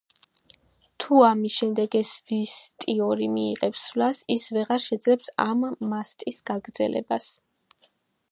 [1.01, 7.29] თუ ამის შემდეგ ეს ვისტიორი მიიღებს სვლას, ის ვეღარ შეძლებს ამ მასტის გაგრძელებას.